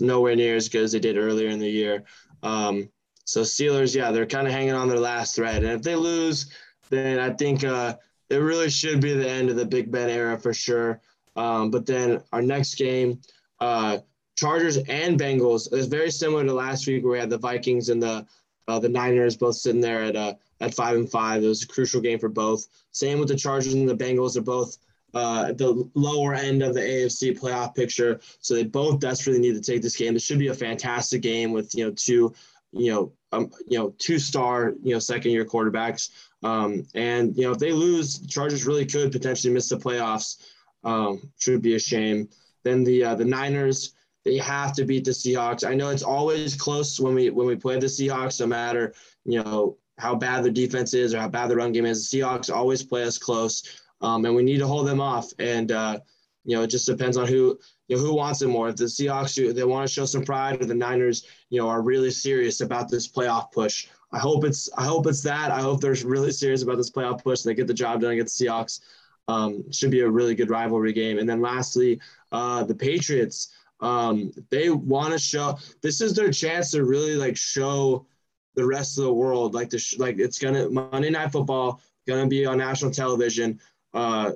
[0.00, 2.04] nowhere near as good as they did earlier in the year.
[2.42, 2.90] Um,
[3.24, 6.50] so Steelers, yeah, they're kind of hanging on their last thread, and if they lose,
[6.90, 7.96] then I think uh,
[8.28, 11.00] it really should be the end of the Big Ben era for sure.
[11.36, 13.20] Um, but then our next game,
[13.60, 13.98] uh,
[14.36, 18.02] Chargers and Bengals, is very similar to last week where we had the Vikings and
[18.02, 18.26] the
[18.66, 21.42] uh, the Niners both sitting there at uh, at five and five.
[21.42, 22.66] It was a crucial game for both.
[22.92, 24.34] Same with the Chargers and the Bengals.
[24.34, 24.76] They're both
[25.14, 29.54] uh, at the lower end of the AFC playoff picture, so they both desperately need
[29.54, 30.14] to take this game.
[30.14, 32.34] This should be a fantastic game with you know two,
[32.72, 36.10] you know, um, you know two star you know second year quarterbacks.
[36.42, 40.42] Um, and you know if they lose, the Chargers really could potentially miss the playoffs.
[40.82, 42.28] Um, should be a shame.
[42.62, 45.68] Then the uh, the Niners they have to beat the Seahawks.
[45.68, 49.42] I know it's always close when we when we play the Seahawks, no matter you
[49.42, 52.08] know how bad their defense is or how bad the run game is.
[52.08, 55.32] The Seahawks always play us close, um, and we need to hold them off.
[55.38, 56.00] And uh,
[56.44, 58.68] you know, it just depends on who you know who wants it more.
[58.68, 61.82] If the Seahawks they want to show some pride, or the Niners, you know, are
[61.82, 63.88] really serious about this playoff push.
[64.12, 65.50] I hope it's I hope it's that.
[65.50, 67.44] I hope they're really serious about this playoff push.
[67.44, 68.80] And They get the job done against the Seahawks.
[69.26, 71.18] Um, should be a really good rivalry game.
[71.18, 72.00] And then lastly,
[72.32, 73.48] uh, the Patriots.
[73.80, 78.06] Um, they want to show this is their chance to really like show
[78.54, 79.54] the rest of the world.
[79.54, 83.60] Like the like it's gonna Monday Night Football gonna be on national television.
[83.92, 84.32] Uh,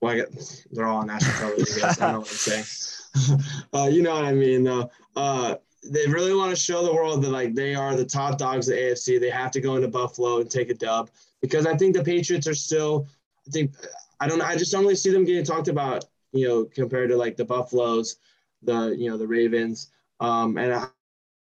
[0.00, 1.84] well, I get, they're all on national television.
[1.84, 3.40] I, I don't know what I'm saying.
[3.72, 4.90] uh, you know what I mean, though.
[5.14, 5.56] Uh,
[5.90, 8.76] they really want to show the world that like they are the top dogs of
[8.76, 9.20] AFC.
[9.20, 12.46] They have to go into Buffalo and take a dub because I think the Patriots
[12.46, 13.06] are still.
[13.46, 13.74] I think
[14.20, 14.42] I don't.
[14.42, 16.04] I just don't really see them getting talked about.
[16.32, 18.16] You know, compared to like the Buffaloes,
[18.62, 19.90] the you know the Ravens,
[20.20, 20.86] um, and I,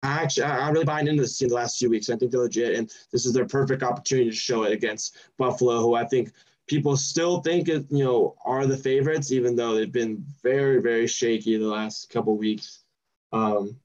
[0.06, 2.10] I actually I really buying into this in the last few weeks.
[2.10, 5.80] I think they're legit, and this is their perfect opportunity to show it against Buffalo,
[5.80, 6.32] who I think
[6.66, 11.56] people still think you know are the favorites, even though they've been very very shaky
[11.56, 12.84] the last couple weeks.
[13.32, 13.76] Um,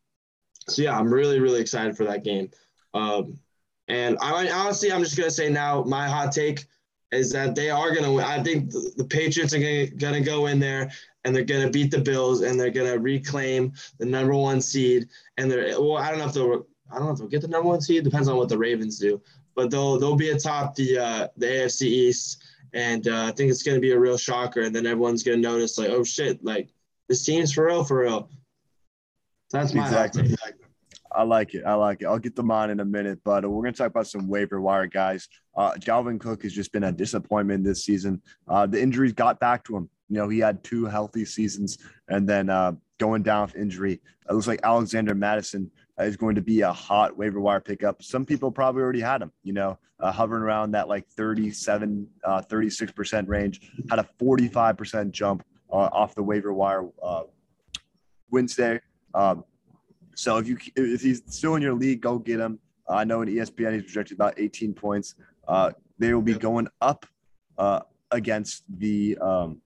[0.67, 2.49] so yeah, I'm really really excited for that game.
[2.93, 3.37] Um,
[3.87, 6.65] and I honestly, I'm just gonna say now, my hot take
[7.11, 8.23] is that they are gonna win.
[8.23, 10.91] I think the, Patriots are gonna, gonna go in there
[11.23, 15.07] and they're gonna beat the Bills and they're gonna reclaim the number one seed.
[15.37, 17.47] And they're well, I don't know if they'll I don't know if they'll get the
[17.47, 18.03] number one seed.
[18.03, 19.21] Depends on what the Ravens do,
[19.55, 22.43] but they'll they'll be atop the uh, the AFC East.
[22.73, 24.61] And uh, I think it's gonna be a real shocker.
[24.61, 26.69] And then everyone's gonna notice like, oh shit, like
[27.09, 28.29] this team's for real, for real.
[29.51, 30.29] That's my exactly.
[30.29, 30.60] hot take.
[31.13, 31.63] I like it.
[31.65, 32.05] I like it.
[32.05, 34.61] I'll get them on in a minute, but we're going to talk about some waiver
[34.61, 35.27] wire guys.
[35.55, 38.21] Uh, Dalvin Cook has just been a disappointment this season.
[38.47, 39.89] Uh, the injuries got back to him.
[40.09, 44.01] You know, he had two healthy seasons and then uh, going down with injury.
[44.29, 48.03] It looks like Alexander Mattison is going to be a hot waiver wire pickup.
[48.03, 52.41] Some people probably already had him, you know, uh, hovering around that like 37, uh,
[52.49, 57.23] 36% uh, range, had a 45% jump uh, off the waiver wire uh
[58.29, 58.79] Wednesday.
[59.13, 59.43] Um,
[60.15, 62.59] so if you if he's still in your league, go get him.
[62.89, 65.15] Uh, I know in ESPN he's projected about 18 points.
[65.47, 67.05] Uh, they will be going up
[67.57, 69.61] uh, against the um,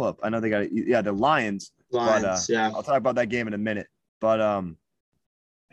[0.00, 0.18] up.
[0.22, 1.72] I know they got yeah the Lions.
[1.90, 2.70] Lions, but, uh, yeah.
[2.74, 3.86] I'll talk about that game in a minute.
[4.20, 4.76] But um,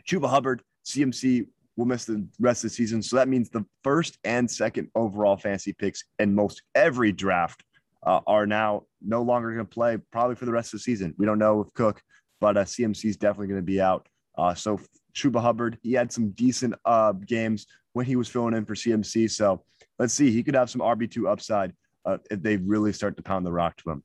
[0.08, 3.02] Chuba Hubbard, CMC will miss the rest of the season.
[3.02, 7.62] So that means the first and second overall fantasy picks in most every draft
[8.06, 11.14] uh, are now no longer going to play probably for the rest of the season.
[11.18, 12.00] We don't know if Cook
[12.40, 14.08] but uh, CMC is definitely going to be out.
[14.36, 14.80] Uh, so
[15.14, 19.30] Chuba Hubbard, he had some decent uh, games when he was filling in for CMC.
[19.30, 19.62] So
[19.98, 21.72] let's see, he could have some RB2 upside
[22.04, 24.02] uh, if they really start to pound the rock to him.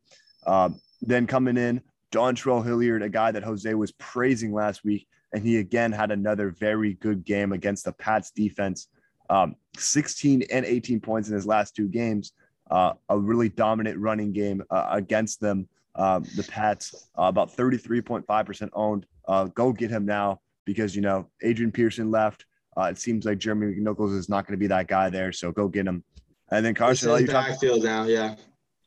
[0.48, 5.44] Um, then coming in, Dontrell Hilliard, a guy that Jose was praising last week, and
[5.44, 8.88] he again had another very good game against the Pats defense.
[9.30, 12.34] Um, 16 and 18 points in his last two games.
[12.70, 15.68] Uh, a really dominant running game uh, against them.
[15.96, 19.06] Um, the Pats, uh, about 33.5% owned.
[19.28, 22.46] Uh, go get him now because, you know, Adrian Peterson left.
[22.78, 25.32] Uh, it seems like Jeremy McNichols is not going to be that guy there.
[25.32, 26.04] So go get him.
[26.52, 28.06] And then Carson, I'll backfield now.
[28.06, 28.36] Yeah.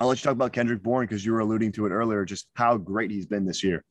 [0.01, 2.49] I'll let you talk about Kendrick Bourne because you were alluding to it earlier, just
[2.55, 3.85] how great he's been this year.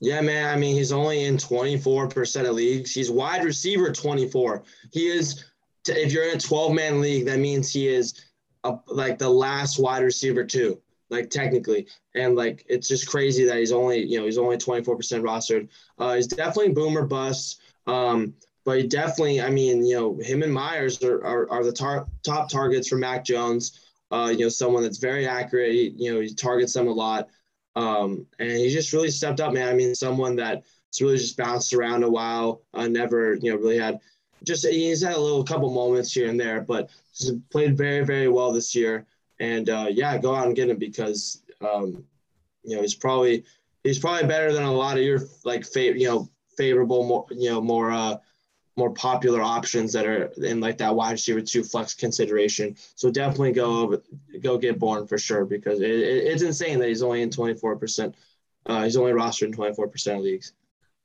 [0.00, 0.54] Yeah, man.
[0.54, 2.92] I mean, he's only in 24% of leagues.
[2.92, 4.62] He's wide receiver 24.
[4.92, 5.44] He is,
[5.86, 8.24] if you're in a 12 man league, that means he is
[8.64, 11.86] a, like the last wide receiver, too like technically.
[12.14, 15.68] And like it's just crazy that he's only, you know, he's only 24% rostered.
[15.98, 17.60] Uh, he's definitely boomer bust.
[17.86, 21.72] Um, but he definitely, I mean, you know, him and Meyers are, are, are the
[21.72, 23.80] tar- top targets for Mac Jones.
[24.10, 25.72] Uh, you know, someone that's very accurate.
[25.72, 27.28] He, you know, he targets them a lot.
[27.76, 29.68] Um, and he just really stepped up, man.
[29.68, 33.78] I mean, someone that's really just bounced around a while, uh, never, you know, really
[33.78, 34.00] had
[34.44, 36.90] just, he's had a little couple moments here and there, but
[37.50, 39.06] played very, very well this year
[39.40, 42.04] and uh, yeah, go out and get him because um,
[42.62, 43.44] you know he's probably
[43.82, 47.50] he's probably better than a lot of your like fa- you know favorable more you
[47.50, 48.16] know more uh,
[48.76, 52.76] more popular options that are in like that wide receiver two flex consideration.
[52.94, 54.02] So definitely go over,
[54.42, 57.54] go get Bourne for sure because it, it, it's insane that he's only in twenty
[57.54, 58.14] four percent.
[58.66, 60.52] Uh, he's only rostered in twenty four percent of leagues.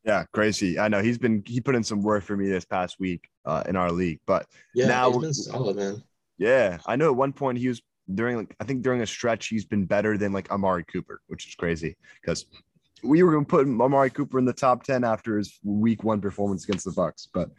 [0.03, 0.77] Yeah, crazy.
[0.77, 3.63] I know he's been he put in some work for me this past week uh,
[3.67, 4.45] in our league, but
[4.75, 6.03] yeah, now he's been solid, man.
[6.37, 7.81] Yeah, I know at one point he was
[8.13, 11.47] during like I think during a stretch he's been better than like Amari Cooper, which
[11.47, 12.45] is crazy because
[13.03, 16.21] we were going to put Amari Cooper in the top ten after his week one
[16.21, 17.27] performance against the Bucs.
[17.33, 17.49] But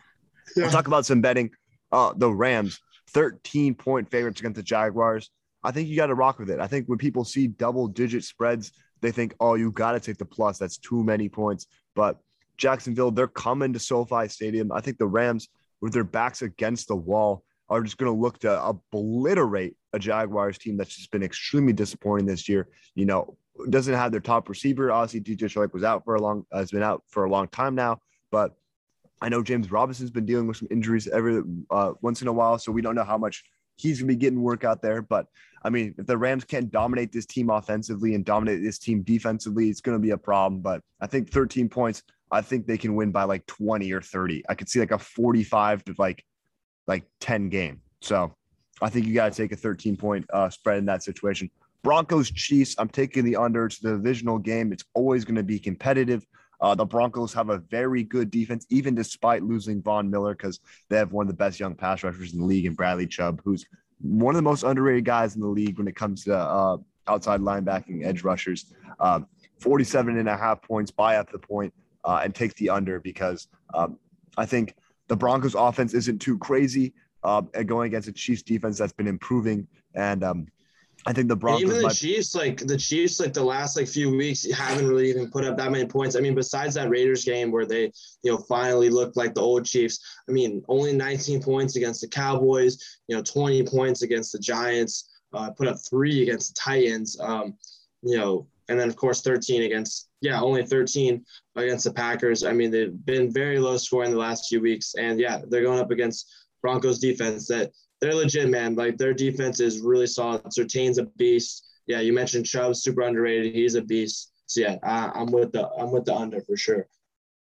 [0.56, 0.64] yeah.
[0.64, 1.50] we'll talk about some betting.
[1.92, 2.80] Uh, the Rams,
[3.10, 5.30] thirteen point favorites against the Jaguars.
[5.62, 6.60] I think you got to rock with it.
[6.60, 10.16] I think when people see double digit spreads, they think, oh, you got to take
[10.16, 10.58] the plus.
[10.58, 11.66] That's too many points.
[11.94, 12.18] But
[12.56, 14.70] Jacksonville, they're coming to SoFi Stadium.
[14.70, 15.48] I think the Rams,
[15.80, 20.58] with their backs against the wall, are just going to look to obliterate a Jaguars
[20.58, 22.68] team that's just been extremely disappointing this year.
[22.94, 23.36] You know,
[23.70, 24.92] doesn't have their top receiver.
[24.92, 27.74] Obviously, DJ Chark was out for a long, has been out for a long time
[27.74, 28.00] now.
[28.30, 28.54] But
[29.20, 32.58] I know James Robinson's been dealing with some injuries every uh, once in a while,
[32.58, 33.44] so we don't know how much
[33.76, 35.02] he's going to be getting work out there.
[35.02, 35.26] But
[35.62, 39.70] I mean, if the Rams can't dominate this team offensively and dominate this team defensively,
[39.70, 40.60] it's going to be a problem.
[40.60, 44.44] But I think 13 points I think they can win by like 20 or 30.
[44.48, 46.24] I could see like a 45 to like
[46.86, 47.80] like 10 game.
[48.00, 48.34] So
[48.80, 51.50] I think you got to take a 13 point uh, spread in that situation.
[51.82, 53.66] Broncos Chiefs, I'm taking the under.
[53.66, 54.72] It's the divisional game.
[54.72, 56.26] It's always going to be competitive.
[56.60, 60.96] Uh, the Broncos have a very good defense, even despite losing Von Miller, because they
[60.96, 63.66] have one of the best young pass rushers in the league, and Bradley Chubb, who's
[64.00, 66.76] one of the most underrated guys in the league when it comes to uh,
[67.06, 68.72] outside linebacking edge rushers.
[69.00, 69.26] Um,
[69.60, 71.72] 47 and a half points, buy up the point,
[72.04, 73.98] uh, and take the under because um,
[74.36, 74.74] I think
[75.08, 76.92] the Broncos offense isn't too crazy
[77.22, 79.66] uh, going against a Chiefs defense that's been improving.
[79.94, 80.46] And um,
[81.06, 81.62] I think the Broncos.
[81.62, 81.94] And even the might...
[81.94, 85.56] Chiefs, like the Chiefs, like the last like few weeks, haven't really even put up
[85.56, 86.16] that many points.
[86.16, 87.92] I mean, besides that Raiders game where they,
[88.22, 90.00] you know, finally looked like the old Chiefs.
[90.28, 92.98] I mean, only 19 points against the Cowboys.
[93.08, 95.10] You know, 20 points against the Giants.
[95.32, 97.18] Uh, put up three against the Titans.
[97.20, 97.56] Um,
[98.02, 101.24] you know, and then of course 13 against yeah only 13
[101.56, 102.44] against the Packers.
[102.44, 105.80] I mean, they've been very low scoring the last few weeks, and yeah, they're going
[105.80, 106.30] up against
[106.62, 108.74] Broncos defense that they're legit, man.
[108.74, 110.52] Like their defense is really solid.
[110.52, 111.64] Surtain's a beast.
[111.86, 113.54] Yeah, you mentioned Chubb, super underrated.
[113.54, 114.32] He's a beast.
[114.46, 116.86] So yeah, I, am with the I'm with the under for sure.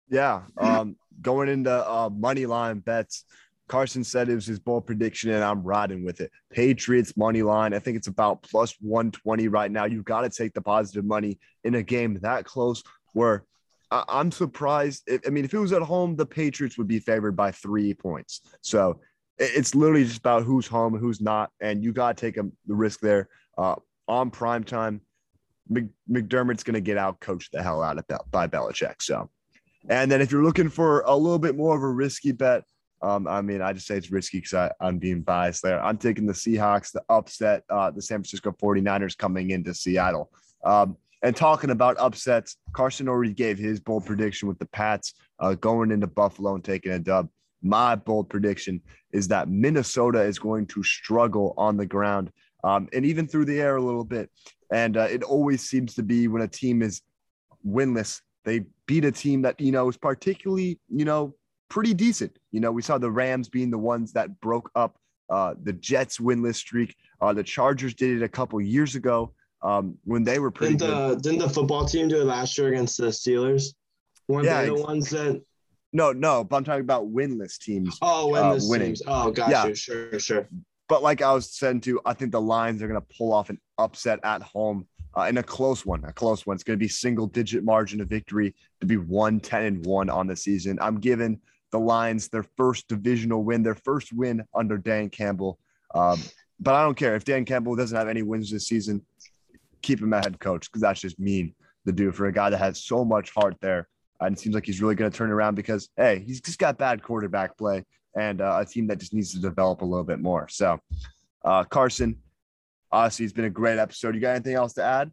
[0.08, 3.24] Yeah, um, going into uh, money line bets.
[3.68, 6.30] Carson said it was his bold prediction, and I'm riding with it.
[6.50, 7.74] Patriots money line.
[7.74, 9.84] I think it's about plus 120 right now.
[9.84, 12.82] You've got to take the positive money in a game that close.
[13.12, 13.44] Where
[13.90, 15.08] I'm surprised.
[15.26, 18.40] I mean, if it was at home, the Patriots would be favored by three points.
[18.60, 19.00] So
[19.38, 22.74] it's literally just about who's home who's not, and you got to take a, the
[22.74, 23.28] risk there.
[23.56, 23.76] Uh,
[24.08, 25.00] on prime time,
[25.70, 29.02] McDermott's going to get out, coach the hell out of Bel- by Belichick.
[29.02, 29.30] So,
[29.88, 32.64] and then if you're looking for a little bit more of a risky bet,
[33.02, 35.82] um, I mean, I just say it's risky because I'm being biased there.
[35.82, 40.30] I'm taking the Seahawks to upset uh, the San Francisco 49ers coming into Seattle.
[40.64, 45.54] Um, and talking about upsets, Carson already gave his bold prediction with the Pats uh,
[45.54, 47.28] going into Buffalo and taking a dub
[47.62, 48.80] my bold prediction
[49.12, 52.30] is that Minnesota is going to struggle on the ground
[52.64, 54.30] um, and even through the air a little bit.
[54.72, 57.02] And uh, it always seems to be when a team is
[57.66, 61.34] winless, they beat a team that, you know, is particularly, you know,
[61.68, 62.38] pretty decent.
[62.52, 64.96] You know, we saw the Rams being the ones that broke up
[65.30, 66.96] uh, the Jets winless streak.
[67.20, 70.90] Uh, the Chargers did it a couple years ago um, when they were pretty didn't
[70.90, 71.22] the, good.
[71.22, 73.74] Didn't the football team do it last year against the Steelers?
[74.28, 75.42] Weren't yeah, they the ones that
[75.92, 77.96] no, no, but I'm talking about winless teams.
[78.02, 78.86] Oh, uh, winless uh, winning.
[78.88, 79.02] teams.
[79.06, 79.50] Oh, gotcha.
[79.50, 79.74] Yeah.
[79.74, 80.48] Sure, sure.
[80.88, 83.50] But like I was saying to, I think the Lions are going to pull off
[83.50, 84.86] an upset at home
[85.16, 86.04] uh, in a close one.
[86.04, 86.54] A close one.
[86.54, 90.10] It's going to be single digit margin of victory to be one ten and 1
[90.10, 90.78] on the season.
[90.82, 91.40] I'm giving
[91.72, 95.58] the Lions their first divisional win, their first win under Dan Campbell.
[95.94, 96.20] Um,
[96.60, 99.04] but I don't care if Dan Campbell doesn't have any wins this season,
[99.82, 101.54] keep him at head coach because that's just mean
[101.86, 103.88] to do for a guy that has so much heart there
[104.20, 106.78] and it seems like he's really going to turn around because, hey, he's just got
[106.78, 107.84] bad quarterback play
[108.16, 110.48] and uh, a team that just needs to develop a little bit more.
[110.48, 110.78] So,
[111.44, 112.16] uh, Carson,
[112.90, 114.14] honestly, it's been a great episode.
[114.14, 115.10] You got anything else to add?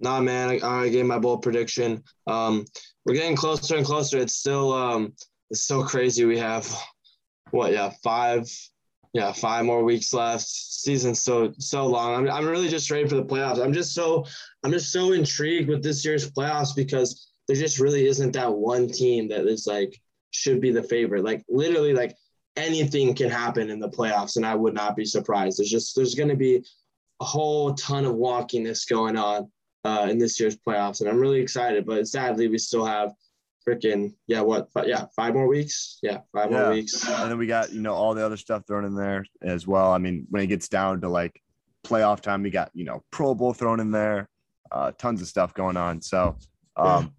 [0.00, 2.02] Nah, man, I, I gave my bold prediction.
[2.26, 2.64] Um,
[3.04, 4.18] we're getting closer and closer.
[4.18, 5.14] It's still, um,
[5.52, 6.24] it's so crazy.
[6.24, 6.66] We have
[7.50, 8.50] what, yeah, five,
[9.12, 10.46] yeah, five more weeks left.
[10.46, 12.14] Season's so so long.
[12.14, 13.62] I'm, I'm really just ready for the playoffs.
[13.62, 14.24] I'm just so
[14.64, 18.88] I'm just so intrigued with this year's playoffs because there just really isn't that one
[18.88, 20.00] team that is like
[20.30, 21.22] should be the favorite.
[21.22, 22.16] Like literally, like
[22.56, 25.58] anything can happen in the playoffs, and I would not be surprised.
[25.58, 26.64] There's just there's going to be
[27.20, 29.52] a whole ton of wonkiness going on
[29.84, 31.84] uh, in this year's playoffs, and I'm really excited.
[31.84, 33.12] But sadly, we still have
[33.66, 36.60] freaking yeah what yeah five more weeks yeah five yeah.
[36.62, 39.24] more weeks and then we got you know all the other stuff thrown in there
[39.42, 41.40] as well i mean when it gets down to like
[41.84, 44.28] playoff time we got you know pro bowl thrown in there
[44.70, 46.36] uh tons of stuff going on so
[46.76, 47.12] um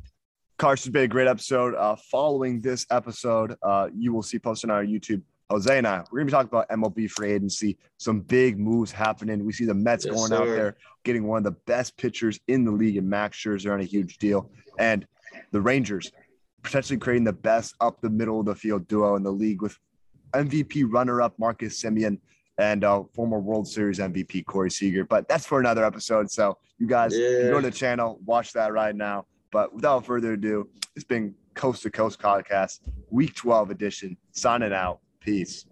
[0.57, 1.75] Carson's been a great episode.
[1.75, 5.21] Uh, following this episode, uh, you will see posted on our YouTube.
[5.49, 9.43] Jose and I, we're gonna be talking about MLB free agency, some big moves happening.
[9.45, 10.37] We see the Mets yes, going sir.
[10.37, 13.81] out there getting one of the best pitchers in the league, and Max Scherzer on
[13.81, 15.05] a huge deal, and
[15.51, 16.11] the Rangers
[16.64, 19.78] potentially creating the best up the middle of the field duo in the league with
[20.34, 22.18] MVP runner-up Marcus Semien
[22.57, 25.05] and uh, former World Series MVP Corey Seager.
[25.05, 26.32] But that's for another episode.
[26.32, 27.49] So you guys yeah.
[27.49, 29.26] go to the channel, watch that right now.
[29.51, 34.18] But without further ado, it's been Coast to Coast podcast, week 12 edition.
[34.32, 34.99] Signing out.
[35.20, 35.66] Peace.